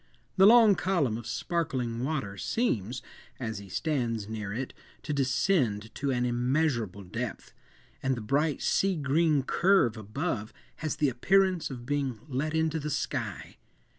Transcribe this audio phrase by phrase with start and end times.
[0.35, 3.03] The long column of sparkling water seems,
[3.39, 7.53] as he stands near it, to descend to an immeasurable depth,
[8.01, 12.89] and the bright sea green curve above has the appearance of being let into the
[12.89, 13.57] sky.